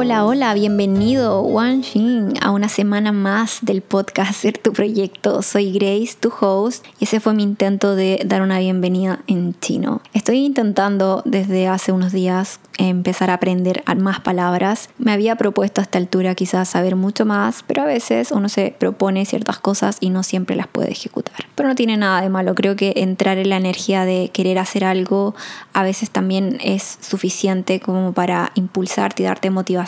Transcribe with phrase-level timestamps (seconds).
[0.00, 5.42] Hola, hola, bienvenido Wan Xin a una semana más del podcast Ser tu proyecto.
[5.42, 10.00] Soy Grace, tu host, y ese fue mi intento de dar una bienvenida en chino.
[10.14, 14.88] Estoy intentando desde hace unos días empezar a aprender más palabras.
[14.98, 18.76] Me había propuesto a esta altura quizás saber mucho más, pero a veces uno se
[18.78, 21.34] propone ciertas cosas y no siempre las puede ejecutar.
[21.56, 24.84] Pero no tiene nada de malo, creo que entrar en la energía de querer hacer
[24.84, 25.34] algo
[25.72, 29.87] a veces también es suficiente como para impulsarte y darte motivación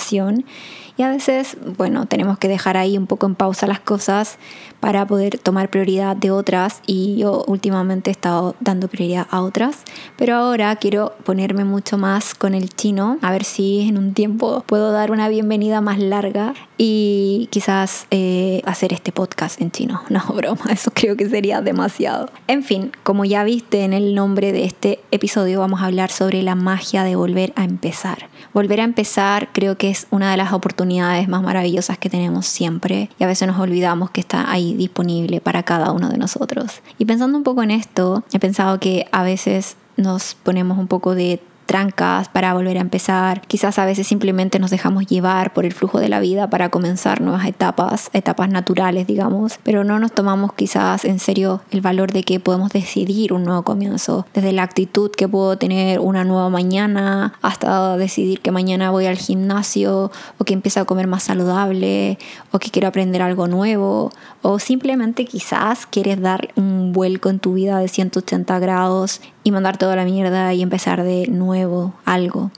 [0.97, 4.39] y a veces, bueno, tenemos que dejar ahí un poco en pausa las cosas
[4.81, 9.83] para poder tomar prioridad de otras y yo últimamente he estado dando prioridad a otras,
[10.17, 14.65] pero ahora quiero ponerme mucho más con el chino, a ver si en un tiempo
[14.67, 20.03] puedo dar una bienvenida más larga y quizás eh, hacer este podcast en chino.
[20.11, 22.31] No, broma, eso creo que sería demasiado.
[22.49, 26.43] En fin, como ya viste en el nombre de este episodio, vamos a hablar sobre
[26.43, 28.29] la magia de volver a empezar.
[28.53, 33.09] Volver a empezar creo que es una de las oportunidades más maravillosas que tenemos siempre
[33.19, 36.81] y a veces nos olvidamos que está ahí disponible para cada uno de nosotros.
[36.99, 41.15] Y pensando un poco en esto, he pensado que a veces nos ponemos un poco
[41.15, 41.41] de
[41.71, 43.43] trancas para volver a empezar.
[43.43, 47.21] Quizás a veces simplemente nos dejamos llevar por el flujo de la vida para comenzar
[47.21, 52.25] nuevas etapas, etapas naturales, digamos, pero no nos tomamos quizás en serio el valor de
[52.25, 57.35] que podemos decidir un nuevo comienzo, desde la actitud que puedo tener una nueva mañana
[57.41, 62.19] hasta decidir que mañana voy al gimnasio o que empiezo a comer más saludable
[62.51, 64.11] o que quiero aprender algo nuevo.
[64.43, 69.77] O simplemente quizás quieres dar un vuelco en tu vida de 180 grados y mandar
[69.77, 71.60] toda la mierda y empezar de nuevo
[72.05, 72.51] algo.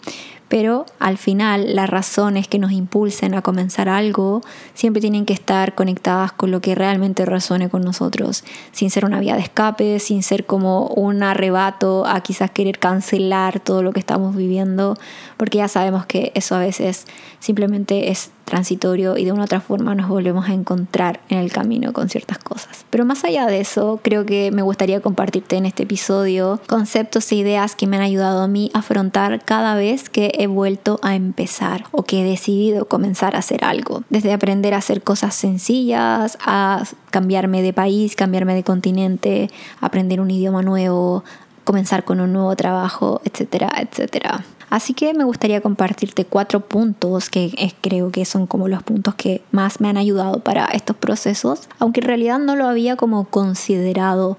[0.52, 4.42] Pero al final las razones que nos impulsen a comenzar algo
[4.74, 9.18] siempre tienen que estar conectadas con lo que realmente resuene con nosotros, sin ser una
[9.18, 14.00] vía de escape, sin ser como un arrebato a quizás querer cancelar todo lo que
[14.00, 14.98] estamos viviendo,
[15.38, 17.06] porque ya sabemos que eso a veces
[17.40, 21.94] simplemente es transitorio y de una otra forma nos volvemos a encontrar en el camino
[21.94, 22.84] con ciertas cosas.
[22.90, 27.36] Pero más allá de eso, creo que me gustaría compartirte en este episodio conceptos e
[27.36, 31.14] ideas que me han ayudado a mí a afrontar cada vez que he vuelto a
[31.14, 34.02] empezar o que he decidido comenzar a hacer algo.
[34.10, 40.30] Desde aprender a hacer cosas sencillas, a cambiarme de país, cambiarme de continente, aprender un
[40.30, 41.24] idioma nuevo,
[41.64, 44.44] comenzar con un nuevo trabajo, etcétera, etcétera.
[44.72, 47.52] Así que me gustaría compartirte cuatro puntos que
[47.82, 52.00] creo que son como los puntos que más me han ayudado para estos procesos, aunque
[52.00, 54.38] en realidad no lo había como considerado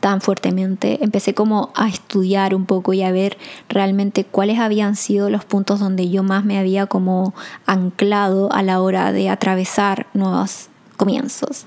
[0.00, 1.04] tan fuertemente.
[1.04, 3.36] Empecé como a estudiar un poco y a ver
[3.68, 7.34] realmente cuáles habían sido los puntos donde yo más me había como
[7.66, 11.66] anclado a la hora de atravesar nuevos comienzos.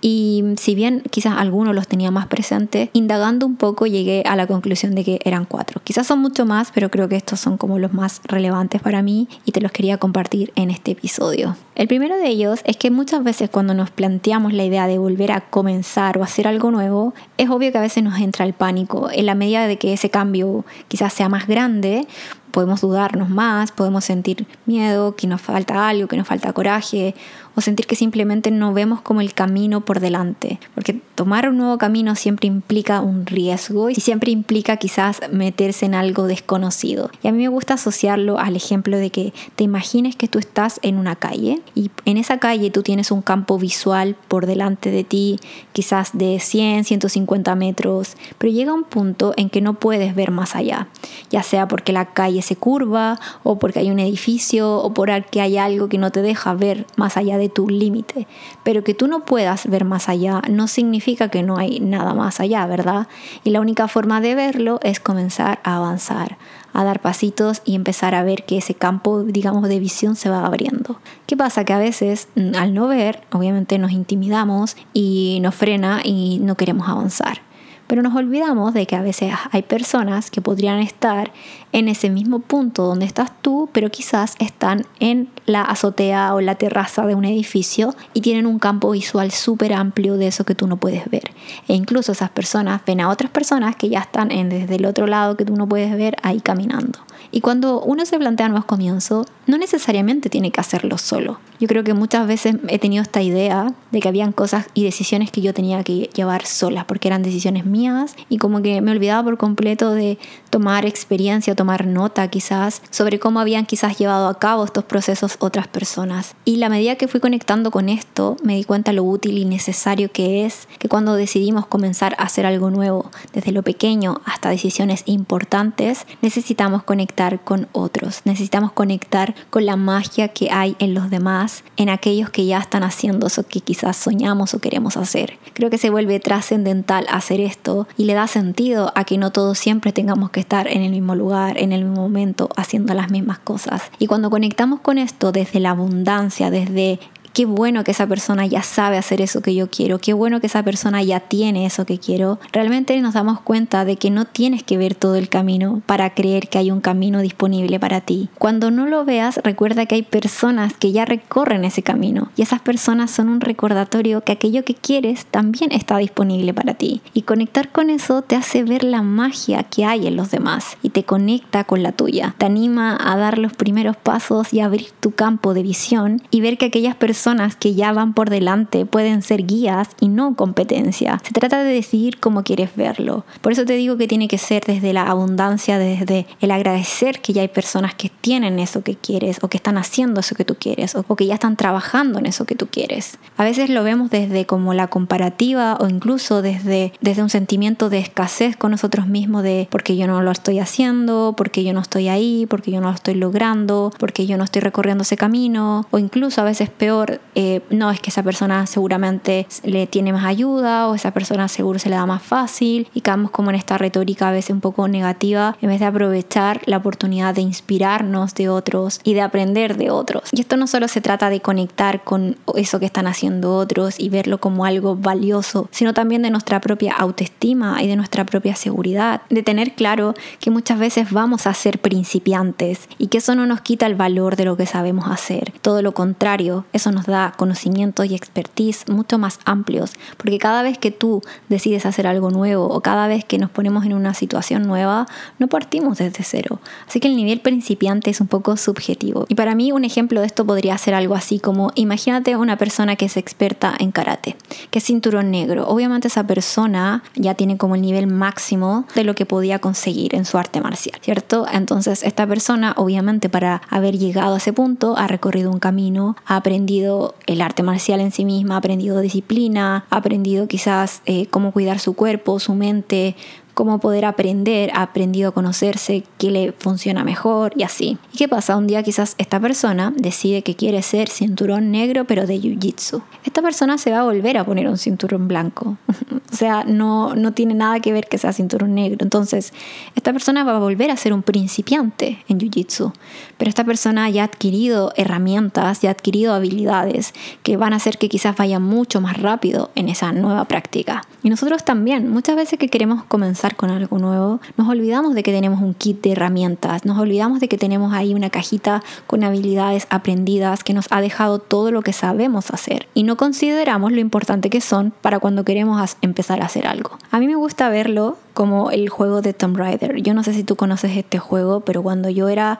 [0.00, 4.46] Y si bien quizás algunos los tenía más presentes, indagando un poco llegué a la
[4.46, 5.80] conclusión de que eran cuatro.
[5.84, 9.28] Quizás son mucho más, pero creo que estos son como los más relevantes para mí
[9.44, 11.56] y te los quería compartir en este episodio.
[11.74, 15.32] El primero de ellos es que muchas veces cuando nos planteamos la idea de volver
[15.32, 19.08] a comenzar o hacer algo nuevo, es obvio que a veces nos entra el pánico.
[19.12, 22.06] En la medida de que ese cambio quizás sea más grande,
[22.50, 27.14] podemos dudarnos más, podemos sentir miedo, que nos falta algo, que nos falta coraje,
[27.54, 30.60] o sentir que simplemente no vemos como el camino por delante.
[30.74, 35.96] Porque tomar un nuevo camino siempre implica un riesgo y siempre implica quizás meterse en
[35.96, 37.10] algo desconocido.
[37.22, 40.78] Y a mí me gusta asociarlo al ejemplo de que te imagines que tú estás
[40.82, 45.02] en una calle y en esa calle tú tienes un campo visual por delante de
[45.02, 45.40] ti,
[45.72, 50.54] quizás de 100, 150 metros, pero llega un punto en que no puedes ver más
[50.54, 50.88] allá,
[51.30, 55.58] ya sea porque la calle se curva o porque hay un edificio o porque hay
[55.58, 58.26] algo que no te deja ver más allá de tu límite.
[58.62, 62.40] Pero que tú no puedas ver más allá no significa que no hay nada más
[62.40, 63.08] allá, ¿verdad?
[63.44, 66.38] Y la única forma de verlo es comenzar a avanzar,
[66.72, 70.44] a dar pasitos y empezar a ver que ese campo, digamos, de visión se va
[70.44, 71.00] abriendo.
[71.26, 71.64] ¿Qué pasa?
[71.64, 76.88] Que a veces al no ver, obviamente nos intimidamos y nos frena y no queremos
[76.88, 77.47] avanzar.
[77.88, 81.32] Pero nos olvidamos de que a veces hay personas que podrían estar
[81.72, 86.54] en ese mismo punto donde estás tú, pero quizás están en la azotea o la
[86.54, 90.66] terraza de un edificio y tienen un campo visual súper amplio de eso que tú
[90.66, 91.32] no puedes ver.
[91.66, 95.06] E incluso esas personas ven a otras personas que ya están en, desde el otro
[95.06, 96.98] lado que tú no puedes ver ahí caminando.
[97.30, 101.38] Y cuando uno se plantea nuevos comienzos, no necesariamente tiene que hacerlo solo.
[101.60, 105.30] Yo creo que muchas veces he tenido esta idea de que habían cosas y decisiones
[105.30, 109.24] que yo tenía que llevar solas, porque eran decisiones mías y como que me olvidaba
[109.24, 110.18] por completo de
[110.50, 115.68] tomar experiencia, tomar nota quizás sobre cómo habían quizás llevado a cabo estos procesos otras
[115.68, 116.34] personas.
[116.44, 120.10] Y la medida que fui conectando con esto, me di cuenta lo útil y necesario
[120.10, 125.02] que es que cuando decidimos comenzar a hacer algo nuevo, desde lo pequeño hasta decisiones
[125.06, 131.64] importantes, necesitamos conectar con otros, necesitamos conectar con la magia que hay en los demás,
[131.76, 135.38] en aquellos que ya están haciendo eso que quizás soñamos o queremos hacer.
[135.54, 139.58] Creo que se vuelve trascendental hacer esto y le da sentido a que no todos
[139.58, 143.38] siempre tengamos que estar en el mismo lugar, en el mismo momento, haciendo las mismas
[143.38, 143.82] cosas.
[143.98, 146.98] Y cuando conectamos con esto desde la abundancia, desde
[147.38, 150.48] qué bueno que esa persona ya sabe hacer eso que yo quiero, qué bueno que
[150.48, 154.64] esa persona ya tiene eso que quiero, realmente nos damos cuenta de que no tienes
[154.64, 158.28] que ver todo el camino para creer que hay un camino disponible para ti.
[158.40, 162.60] Cuando no lo veas, recuerda que hay personas que ya recorren ese camino y esas
[162.60, 167.02] personas son un recordatorio que aquello que quieres también está disponible para ti.
[167.14, 170.88] Y conectar con eso te hace ver la magia que hay en los demás y
[170.88, 172.34] te conecta con la tuya.
[172.36, 176.58] Te anima a dar los primeros pasos y abrir tu campo de visión y ver
[176.58, 181.20] que aquellas personas personas que ya van por delante pueden ser guías y no competencia.
[181.22, 183.26] Se trata de decidir cómo quieres verlo.
[183.42, 187.34] Por eso te digo que tiene que ser desde la abundancia, desde el agradecer que
[187.34, 190.56] ya hay personas que tienen eso que quieres o que están haciendo eso que tú
[190.58, 193.18] quieres o que ya están trabajando en eso que tú quieres.
[193.36, 197.98] A veces lo vemos desde como la comparativa o incluso desde, desde un sentimiento de
[197.98, 202.08] escasez con nosotros mismos de porque yo no lo estoy haciendo, porque yo no estoy
[202.08, 205.98] ahí, porque yo no lo estoy logrando, porque yo no estoy recorriendo ese camino o
[205.98, 210.88] incluso a veces peor eh, no es que esa persona seguramente le tiene más ayuda
[210.88, 214.28] o esa persona seguro se le da más fácil y quedamos como en esta retórica
[214.28, 219.00] a veces un poco negativa en vez de aprovechar la oportunidad de inspirarnos de otros
[219.04, 220.28] y de aprender de otros.
[220.32, 224.08] Y esto no solo se trata de conectar con eso que están haciendo otros y
[224.08, 229.22] verlo como algo valioso, sino también de nuestra propia autoestima y de nuestra propia seguridad,
[229.30, 233.60] de tener claro que muchas veces vamos a ser principiantes y que eso no nos
[233.60, 235.52] quita el valor de lo que sabemos hacer.
[235.62, 240.62] Todo lo contrario, eso nos nos da conocimientos y expertise mucho más amplios, porque cada
[240.62, 244.14] vez que tú decides hacer algo nuevo o cada vez que nos ponemos en una
[244.14, 245.06] situación nueva,
[245.38, 246.60] no partimos desde cero.
[246.88, 249.26] Así que el nivel principiante es un poco subjetivo.
[249.28, 252.96] Y para mí un ejemplo de esto podría ser algo así como, imagínate una persona
[252.96, 254.36] que es experta en karate,
[254.70, 255.68] que es cinturón negro.
[255.68, 260.24] Obviamente esa persona ya tiene como el nivel máximo de lo que podía conseguir en
[260.24, 261.46] su arte marcial, ¿cierto?
[261.52, 266.36] Entonces esta persona obviamente para haber llegado a ese punto ha recorrido un camino, ha
[266.36, 266.87] aprendido
[267.26, 271.78] el arte marcial en sí misma, ha aprendido disciplina, ha aprendido quizás eh, cómo cuidar
[271.78, 273.16] su cuerpo, su mente,
[273.58, 277.98] cómo poder aprender, ha aprendido a conocerse, qué le funciona mejor y así.
[278.12, 278.56] ¿Y qué pasa?
[278.56, 283.02] Un día quizás esta persona decide que quiere ser cinturón negro pero de Jiu-Jitsu.
[283.24, 285.76] Esta persona se va a volver a poner un cinturón blanco.
[286.32, 288.98] o sea, no, no tiene nada que ver que sea cinturón negro.
[289.00, 289.52] Entonces,
[289.96, 292.92] esta persona va a volver a ser un principiante en Jiu-Jitsu.
[293.38, 297.12] Pero esta persona ya ha adquirido herramientas, ya ha adquirido habilidades
[297.42, 301.02] que van a hacer que quizás vaya mucho más rápido en esa nueva práctica.
[301.24, 305.32] Y nosotros también, muchas veces que queremos comenzar con algo nuevo, nos olvidamos de que
[305.32, 309.86] tenemos un kit de herramientas, nos olvidamos de que tenemos ahí una cajita con habilidades
[309.90, 314.50] aprendidas que nos ha dejado todo lo que sabemos hacer y no consideramos lo importante
[314.50, 316.98] que son para cuando queremos empezar a hacer algo.
[317.10, 320.00] A mí me gusta verlo como el juego de Tomb Raider.
[320.02, 322.58] Yo no sé si tú conoces este juego, pero cuando yo era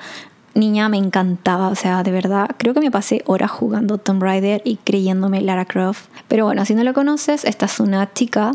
[0.59, 4.61] niña me encantaba, o sea, de verdad, creo que me pasé horas jugando Tomb Raider
[4.65, 6.09] y creyéndome Lara Croft.
[6.29, 8.53] Pero bueno, si no lo conoces, esta es una chica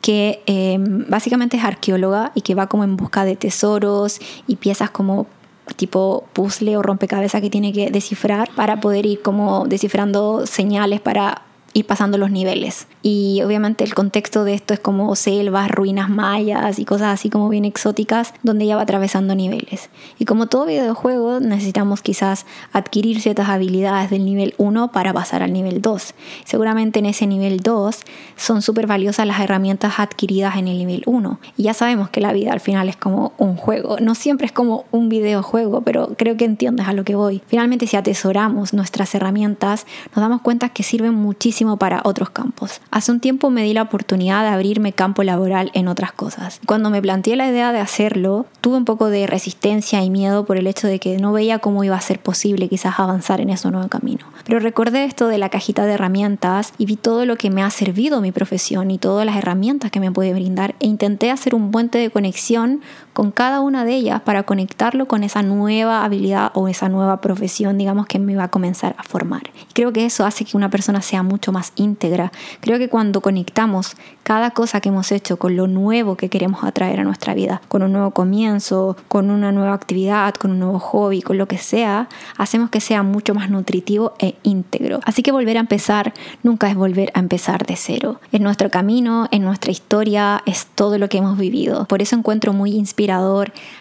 [0.00, 4.90] que em, básicamente es arqueóloga y que va como en busca de tesoros y piezas
[4.90, 5.26] como
[5.74, 11.42] tipo puzzle o rompecabezas que tiene que descifrar para poder ir como descifrando señales para
[11.76, 12.86] ir pasando los niveles.
[13.02, 17.50] Y obviamente el contexto de esto es como selvas, ruinas mayas y cosas así como
[17.50, 19.90] bien exóticas donde ella va atravesando niveles.
[20.18, 25.52] Y como todo videojuego necesitamos quizás adquirir ciertas habilidades del nivel 1 para pasar al
[25.52, 26.14] nivel 2.
[26.46, 28.00] Seguramente en ese nivel 2
[28.36, 31.38] son súper valiosas las herramientas adquiridas en el nivel 1.
[31.58, 33.98] Y ya sabemos que la vida al final es como un juego.
[34.00, 37.42] No siempre es como un videojuego, pero creo que entiendes a lo que voy.
[37.48, 42.80] Finalmente si atesoramos nuestras herramientas nos damos cuenta que sirven muchísimo para otros campos.
[42.92, 46.60] Hace un tiempo me di la oportunidad de abrirme campo laboral en otras cosas.
[46.66, 50.56] Cuando me planteé la idea de hacerlo, tuve un poco de resistencia y miedo por
[50.56, 53.68] el hecho de que no veía cómo iba a ser posible quizás avanzar en ese
[53.70, 54.24] nuevo camino.
[54.44, 57.70] Pero recordé esto de la cajita de herramientas y vi todo lo que me ha
[57.70, 61.72] servido mi profesión y todas las herramientas que me puede brindar e intenté hacer un
[61.72, 62.80] puente de conexión
[63.16, 67.78] con cada una de ellas para conectarlo con esa nueva habilidad o esa nueva profesión,
[67.78, 69.44] digamos, que me iba a comenzar a formar.
[69.70, 72.30] Y creo que eso hace que una persona sea mucho más íntegra.
[72.60, 77.00] Creo que cuando conectamos cada cosa que hemos hecho con lo nuevo que queremos atraer
[77.00, 81.22] a nuestra vida, con un nuevo comienzo, con una nueva actividad, con un nuevo hobby,
[81.22, 85.00] con lo que sea, hacemos que sea mucho más nutritivo e íntegro.
[85.06, 88.20] Así que volver a empezar nunca es volver a empezar de cero.
[88.30, 91.86] En nuestro camino, en nuestra historia, es todo lo que hemos vivido.
[91.86, 93.05] Por eso encuentro muy inspirador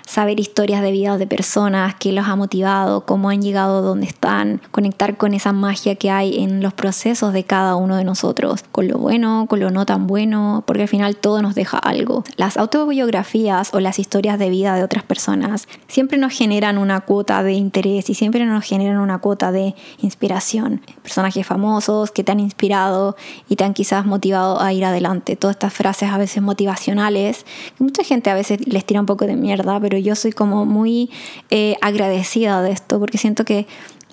[0.05, 4.61] saber historias de vida de personas que los ha motivado, cómo han llegado donde están,
[4.71, 8.87] conectar con esa magia que hay en los procesos de cada uno de nosotros, con
[8.87, 12.23] lo bueno, con lo no tan bueno, porque al final todo nos deja algo.
[12.37, 17.43] Las autobiografías o las historias de vida de otras personas siempre nos generan una cuota
[17.43, 20.81] de interés y siempre nos generan una cuota de inspiración.
[21.01, 23.15] Personajes famosos que te han inspirado
[23.49, 25.35] y te han quizás motivado a ir adelante.
[25.35, 27.45] Todas estas frases a veces motivacionales,
[27.77, 30.65] que mucha gente a veces les tira un poco de mierda, pero yo soy como
[30.65, 31.09] muy
[31.49, 33.67] eh, agradecida de esto porque siento que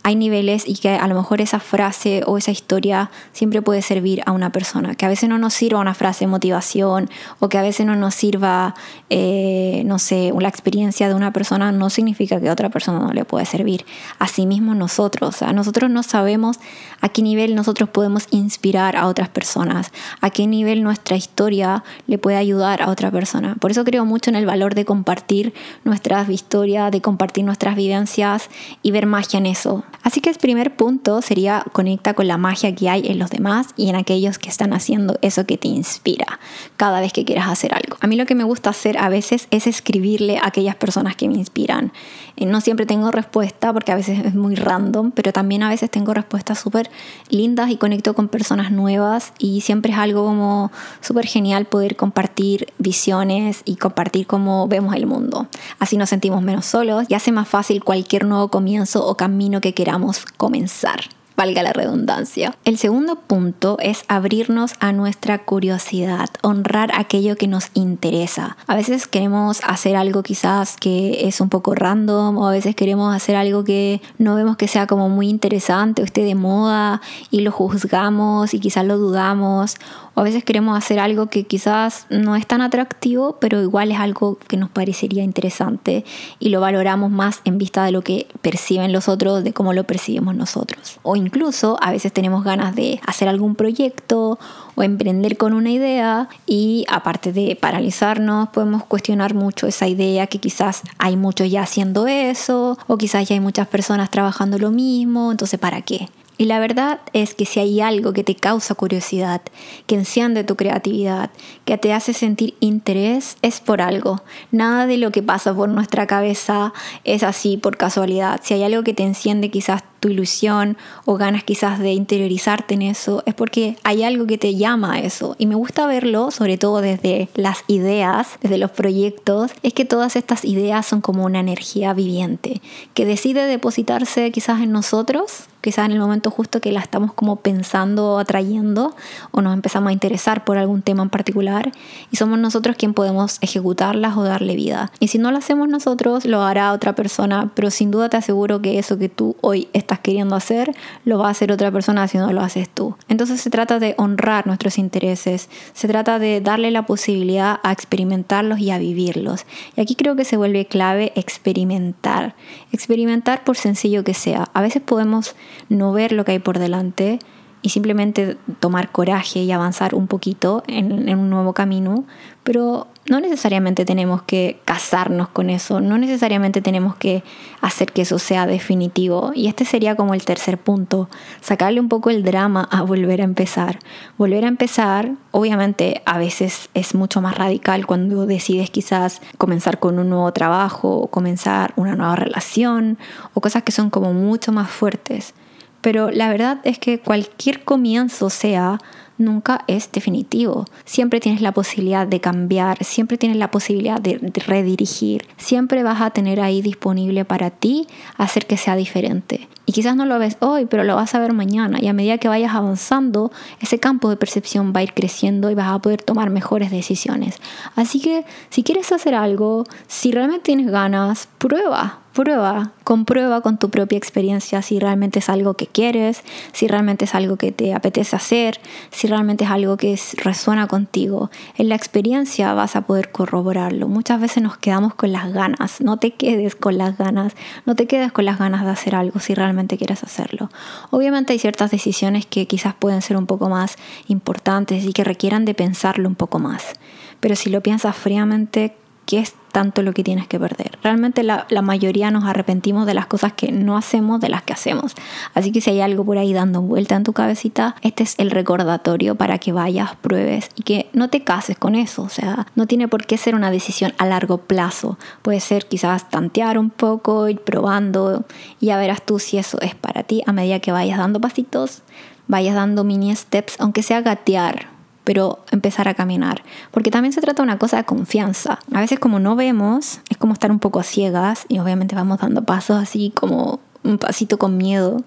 [0.05, 4.23] hay niveles y que a lo mejor esa frase o esa historia siempre puede servir
[4.27, 4.95] a una persona.
[4.95, 7.95] Que a veces no nos sirva una frase de motivación o que a veces no
[7.95, 8.75] nos sirva,
[9.11, 13.13] eh, no sé, la experiencia de una persona no significa que a otra persona no
[13.13, 13.87] le pueda servir.
[14.19, 16.59] Asimismo nosotros, sea, nosotros no sabemos
[17.01, 22.19] a qué nivel nosotros podemos inspirar a otras personas, a qué nivel nuestra historia le
[22.19, 23.57] puede ayudar a otra persona.
[23.61, 25.55] Por eso creo mucho en el valor de compartir
[25.85, 28.49] nuestras historias, de compartir nuestras vivencias
[28.83, 32.75] y ver magia en eso Así que el primer punto sería conecta con la magia
[32.75, 36.41] que hay en los demás y en aquellos que están haciendo eso que te inspira
[36.77, 37.97] cada vez que quieras hacer algo.
[38.01, 41.29] A mí lo que me gusta hacer a veces es escribirle a aquellas personas que
[41.29, 41.93] me inspiran.
[42.37, 45.91] Eh, no siempre tengo respuesta porque a veces es muy random, pero también a veces
[45.91, 46.91] tengo respuestas súper
[47.29, 52.73] lindas y conecto con personas nuevas y siempre es algo como súper genial poder compartir
[52.79, 55.47] visiones y compartir cómo vemos el mundo.
[55.79, 59.75] Así nos sentimos menos solos y hace más fácil cualquier nuevo comienzo o camino que
[59.83, 61.01] queramos comenzar
[61.43, 62.55] valga la redundancia.
[62.65, 68.57] El segundo punto es abrirnos a nuestra curiosidad, honrar aquello que nos interesa.
[68.69, 73.13] A veces queremos hacer algo quizás que es un poco random o a veces queremos
[73.13, 77.01] hacer algo que no vemos que sea como muy interesante o esté de moda
[77.33, 79.75] y lo juzgamos y quizás lo dudamos
[80.15, 83.99] o a veces queremos hacer algo que quizás no es tan atractivo, pero igual es
[83.99, 86.05] algo que nos parecería interesante
[86.39, 89.85] y lo valoramos más en vista de lo que perciben los otros, de cómo lo
[89.85, 90.99] percibimos nosotros.
[91.03, 94.39] O incluso a veces tenemos ganas de hacer algún proyecto
[94.75, 100.39] o emprender con una idea y aparte de paralizarnos podemos cuestionar mucho esa idea que
[100.39, 105.31] quizás hay muchos ya haciendo eso o quizás ya hay muchas personas trabajando lo mismo,
[105.31, 106.11] entonces ¿para qué?
[106.37, 109.41] Y la verdad es que si hay algo que te causa curiosidad,
[109.87, 111.31] que enciende tu creatividad,
[111.65, 114.23] que te hace sentir interés, es por algo.
[114.51, 116.73] Nada de lo que pasa por nuestra cabeza
[117.05, 118.41] es así por casualidad.
[118.43, 122.83] Si hay algo que te enciende quizás tu ilusión o ganas quizás de interiorizarte en
[122.83, 125.37] eso, es porque hay algo que te llama a eso.
[125.39, 130.17] Y me gusta verlo, sobre todo desde las ideas, desde los proyectos, es que todas
[130.17, 132.61] estas ideas son como una energía viviente
[132.95, 137.37] que decide depositarse quizás en nosotros quizás en el momento justo que la estamos como
[137.37, 138.95] pensando atrayendo
[139.31, 141.73] o nos empezamos a interesar por algún tema en particular
[142.11, 144.93] y somos nosotros quien podemos ejecutarlas o darle vida.
[145.01, 148.61] Y si no lo hacemos nosotros, lo hará otra persona, pero sin duda te aseguro
[148.61, 152.19] que eso que tú hoy estás queriendo hacer, lo va a hacer otra persona si
[152.19, 152.97] no lo haces tú.
[153.09, 158.59] Entonces se trata de honrar nuestros intereses, se trata de darle la posibilidad a experimentarlos
[158.59, 159.47] y a vivirlos.
[159.77, 162.35] Y aquí creo que se vuelve clave experimentar.
[162.73, 164.49] Experimentar por sencillo que sea.
[164.55, 165.35] A veces podemos
[165.69, 167.19] no ver lo que hay por delante
[167.63, 172.05] y simplemente tomar coraje y avanzar un poquito en, un nuevo camino,
[172.43, 177.25] pero no necesariamente tenemos que casarnos con eso, no necesariamente tenemos que
[177.61, 179.33] hacer que eso sea definitivo.
[179.35, 181.09] Y este sería como el tercer punto,
[181.41, 183.81] sacarle un poco el drama a volver a empezar.
[184.19, 189.99] Volver a empezar, obviamente a veces es mucho más radical cuando decides quizás comenzar con
[189.99, 192.99] un nuevo trabajo, o comenzar una nueva relación,
[193.35, 195.35] o cosas que son como mucho más fuertes.
[195.81, 198.79] Pero la verdad es que cualquier comienzo sea
[199.23, 200.67] nunca es definitivo.
[200.85, 206.11] Siempre tienes la posibilidad de cambiar, siempre tienes la posibilidad de, redirigir, siempre vas a
[206.11, 207.87] tener ahí disponible para ti
[208.19, 209.49] hacer que sea diferente.
[209.65, 211.79] Y quizás no lo ves hoy, pero lo vas a ver mañana.
[211.81, 215.55] Y a medida que vayas avanzando, ese campo de percepción va a ir creciendo y
[215.55, 217.37] vas a poder tomar mejores decisiones.
[217.77, 223.71] Así que si quieres hacer algo, si realmente tienes ganas, prueba prueba, comprueba con tu
[223.71, 228.17] propia experiencia si realmente es algo que quieres, si realmente es algo que te apetece
[228.17, 231.31] hacer, si realmente es algo que resuena contigo.
[231.57, 233.89] En la experiencia vas a poder corroborarlo.
[233.89, 235.81] Muchas veces nos quedamos con las ganas.
[235.81, 237.35] No te quedes con las ganas,
[237.67, 240.51] no te quedes con las ganas de hacer algo si realmente quieres hacerlo.
[240.91, 243.77] Obviamente hay ciertas decisiones que quizás pueden ser un poco más
[244.09, 246.75] importantes y que requieran de pensarlo un poco más.
[247.21, 248.75] Pero si lo piensas fríamente,
[249.07, 250.79] ¿qué es tanto lo que tienes que perder?
[250.83, 254.95] Realmente la, mayoría nos arrepentimos de las cosas que no hacemos, de las que hacemos.
[255.35, 258.31] Así que si hay algo por ahí dando vuelta en tu cabecita, este es el
[258.31, 262.03] recordatorio para que vayas, pruebes y que no te cases con eso.
[262.03, 264.99] O sea, no tiene por qué ser una decisión a largo plazo.
[265.23, 268.25] Puede ser quizás tantear un poco, ir probando
[268.61, 271.83] y ya verás tú si eso es para ti a medida que vayas dando pasitos,
[272.29, 274.72] vayas dando mini steps, aunque sea gatear
[275.05, 276.43] pero empezar a caminar.
[276.71, 278.59] Porque también se trata de una cosa de confianza.
[278.73, 282.45] A veces como no vemos, es como estar un poco ciegas y obviamente vamos dando
[282.45, 285.03] pasos así como un pasito con miedo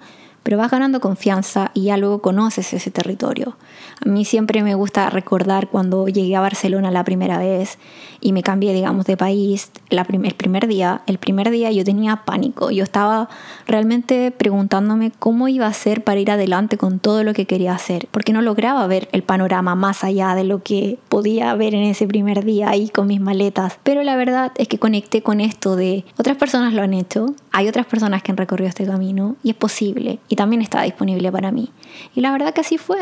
[0.46, 3.58] pero vas ganando confianza y ya luego conoces ese territorio.
[4.06, 7.80] A mí siempre me gusta recordar cuando llegué a Barcelona la primera vez
[8.22, 11.02] y me cambié, digamos, de país el primer día.
[11.08, 12.70] El primer día yo tenía pánico.
[12.70, 13.28] Yo estaba
[13.66, 18.08] realmente preguntándome cómo iba a ser para ir adelante con todo lo que quería hacer,
[18.12, 22.08] porque no lograba ver el panorama más allá de lo que podía ver en ese
[22.08, 23.80] primer día ahí con mis maletas.
[23.82, 27.68] Pero la verdad es que conecté con esto de otras personas lo han hecho, hay
[27.68, 31.72] otras personas que han recorrido este camino y es posible también estaba disponible para mí.
[32.16, 32.98] Y la verdad que así fue.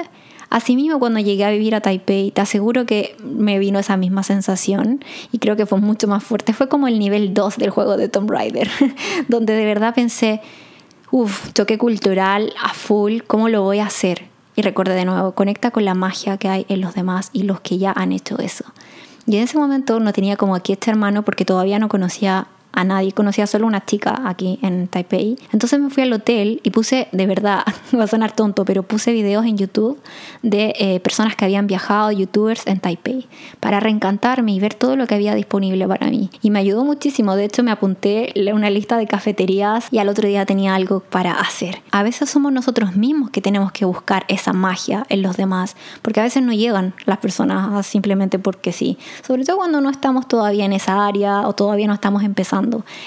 [0.49, 5.03] Asimismo, cuando llegué a vivir a Taipei, te aseguro que me vino esa misma sensación
[5.31, 6.53] y creo que fue mucho más fuerte.
[6.53, 8.69] Fue como el nivel 2 del juego de Tomb Raider,
[9.27, 10.41] donde de verdad pensé,
[11.09, 14.25] uff, choque cultural a full, ¿cómo lo voy a hacer?
[14.55, 17.59] Y recuerda de nuevo, conecta con la magia que hay en los demás y los
[17.61, 18.65] que ya han hecho eso.
[19.25, 22.83] Y en ese momento no tenía como aquí este hermano porque todavía no conocía a
[22.83, 25.37] nadie, conocía solo una chica aquí en Taipei.
[25.51, 27.63] Entonces me fui al hotel y puse, de verdad,
[27.97, 29.99] va a sonar tonto, pero puse videos en YouTube
[30.41, 33.27] de eh, personas que habían viajado, youtubers en Taipei,
[33.59, 36.31] para reencantarme y ver todo lo que había disponible para mí.
[36.41, 40.27] Y me ayudó muchísimo, de hecho me apunté una lista de cafeterías y al otro
[40.27, 41.81] día tenía algo para hacer.
[41.91, 46.19] A veces somos nosotros mismos que tenemos que buscar esa magia en los demás, porque
[46.19, 50.65] a veces no llegan las personas simplemente porque sí, sobre todo cuando no estamos todavía
[50.65, 52.62] en esa área o todavía no estamos empezando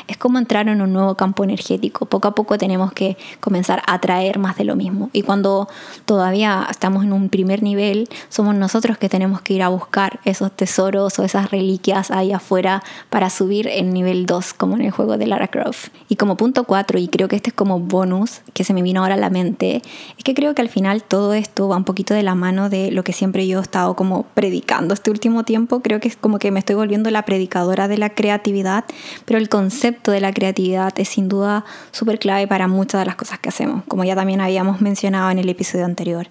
[0.09, 2.07] es como entrar en un nuevo campo energético.
[2.07, 5.11] Poco a poco tenemos que comenzar a atraer más de lo mismo.
[5.13, 5.69] Y cuando
[6.05, 10.53] todavía estamos en un primer nivel, somos nosotros que tenemos que ir a buscar esos
[10.53, 15.17] tesoros o esas reliquias ahí afuera para subir el nivel 2, como en el juego
[15.19, 15.89] de Lara Croft.
[16.09, 19.03] Y como punto 4, y creo que este es como bonus que se me vino
[19.03, 19.83] ahora a la mente,
[20.17, 22.91] es que creo que al final todo esto va un poquito de la mano de
[22.91, 25.81] lo que siempre yo he estado como predicando este último tiempo.
[25.81, 28.85] Creo que es como que me estoy volviendo la predicadora de la creatividad,
[29.25, 33.15] pero el concepto de la creatividad es sin duda súper clave para muchas de las
[33.15, 36.27] cosas que hacemos, como ya también habíamos mencionado en el episodio anterior.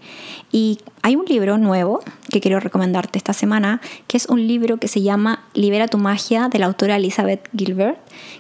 [0.51, 4.89] Y hay un libro nuevo que quiero recomendarte esta semana, que es un libro que
[4.89, 7.97] se llama Libera tu magia de la autora Elizabeth Gilbert,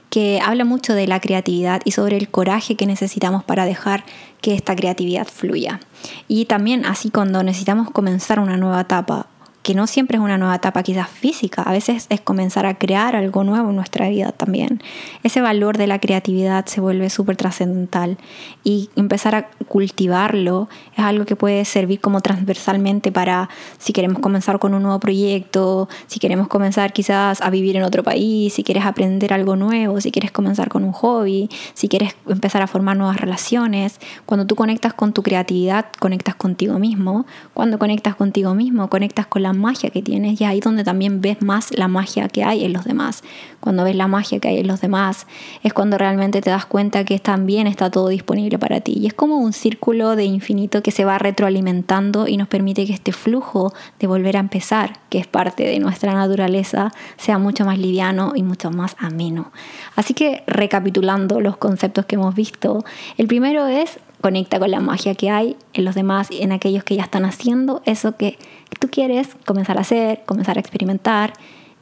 [0.09, 4.03] que habla mucho de la creatividad y sobre el coraje que necesitamos para dejar
[4.41, 5.79] que esta creatividad fluya.
[6.27, 9.27] Y también así cuando necesitamos comenzar una nueva etapa
[9.65, 13.15] que no siempre es una nueva etapa quizás física, a veces es comenzar a crear
[13.15, 14.79] algo nuevo en nuestra vida también.
[15.23, 18.19] Ese valor de la creatividad se vuelve súper trascendental
[18.63, 23.49] y empezar a cultivarlo es algo que puede servir como transversalmente para
[23.79, 28.03] si queremos comenzar con un nuevo proyecto, si queremos comenzar quizás a vivir en otro
[28.03, 32.61] país, si quieres aprender algo nuevo, si quieres comenzar con un hobby, si quieres empezar
[32.61, 33.99] a formar nuevas relaciones.
[34.27, 37.25] Cuando tú conectas con tu creatividad, conectas contigo mismo.
[37.55, 41.41] Cuando conectas contigo mismo, conectas con la magia que tienes y ahí donde también ves
[41.41, 43.23] más la magia que hay en los demás.
[43.59, 45.27] Cuando ves la magia que hay en los demás
[45.63, 48.93] es cuando realmente te das cuenta que también está todo disponible para ti.
[48.95, 52.93] Y es como un círculo de infinito que se va retroalimentando y nos permite que
[52.93, 57.79] este flujo de volver a empezar, que es parte de nuestra naturaleza, sea mucho más
[57.79, 59.51] liviano y mucho más ameno.
[59.95, 62.85] Así que recapitulando los conceptos que hemos visto,
[63.17, 66.83] el primero es conecta con la magia que hay en los demás y en aquellos
[66.83, 68.37] que ya están haciendo eso que
[68.79, 71.33] tú quieres comenzar a hacer, comenzar a experimentar.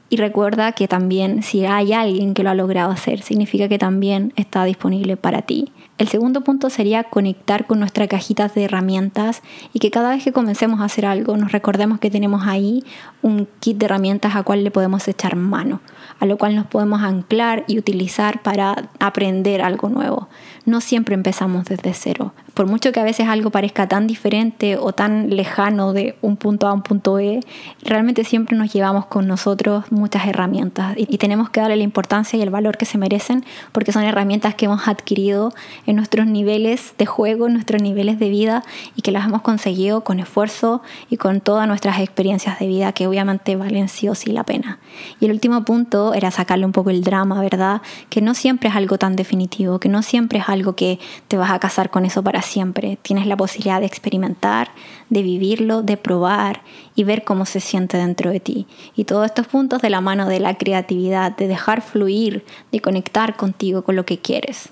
[0.10, 4.32] Y recuerda que también si hay alguien que lo ha logrado hacer, significa que también
[4.36, 5.72] está disponible para ti.
[5.98, 9.42] El segundo punto sería conectar con nuestra cajita de herramientas
[9.74, 12.84] y que cada vez que comencemos a hacer algo nos recordemos que tenemos ahí
[13.22, 15.82] un kit de herramientas a cual le podemos echar mano,
[16.20, 20.30] a lo cual nos podemos anclar y utilizar para aprender algo nuevo.
[20.66, 22.34] No siempre empezamos desde cero.
[22.54, 26.68] Por mucho que a veces algo parezca tan diferente o tan lejano de un punto
[26.68, 27.40] A un punto B,
[27.82, 32.42] realmente siempre nos llevamos con nosotros muchas herramientas y, tenemos que darle la importancia y
[32.42, 35.54] el valor que se merecen porque son herramientas que hemos adquirido
[35.86, 38.64] en nuestros niveles de juego, en nuestros niveles de vida
[38.96, 43.08] y que las hemos conseguido con esfuerzo y con todas nuestras experiencias de vida que
[43.08, 44.80] obviamente valen sí o sí la pena.
[45.20, 47.82] Y el último punto era sacarle un poco el drama, ¿verdad?
[48.10, 51.52] Que no siempre es algo tan definitivo, que no siempre es algo que te vas
[51.52, 52.98] a casar con eso para siempre.
[53.02, 54.72] Tienes la posibilidad de experimentar,
[55.14, 56.62] de vivirlo, de probar
[56.96, 58.68] y ver cómo se siente dentro de ti.
[58.96, 63.36] Y todos estos puntos de la mano de la creatividad, de dejar fluir, de conectar
[63.36, 64.70] contigo con lo que quieres.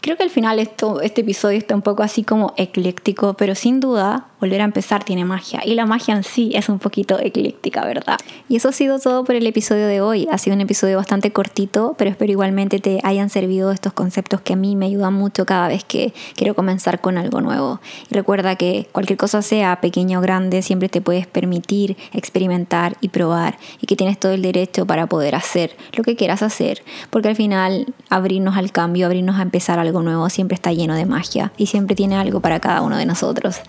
[0.00, 3.80] Creo que al final esto, este episodio está un poco así como ecléctico, pero sin
[3.80, 5.60] duda volver a empezar tiene magia.
[5.64, 8.16] Y la magia en sí es un poquito ecléctica, ¿verdad?
[8.48, 10.26] Y eso ha sido todo por el episodio de hoy.
[10.30, 14.54] Ha sido un episodio bastante cortito, pero espero igualmente te hayan servido estos conceptos que
[14.54, 17.80] a mí me ayudan mucho cada vez que quiero comenzar con algo nuevo.
[18.10, 19.42] Y recuerda que cualquier cosa
[19.80, 24.32] sea pequeña o grande, siempre te puedes permitir experimentar y probar y que tienes todo
[24.32, 29.06] el derecho para poder hacer lo que quieras hacer, porque al final abrirnos al cambio,
[29.06, 32.60] abrirnos a empezar algo nuevo siempre está lleno de magia y siempre tiene algo para
[32.60, 33.60] cada uno de nosotros.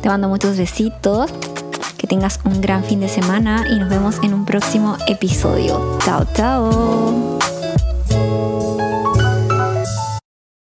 [0.00, 1.30] Te mando muchos besitos,
[1.98, 5.98] que tengas un gran fin de semana y nos vemos en un próximo episodio.
[6.04, 7.38] Chao, chao.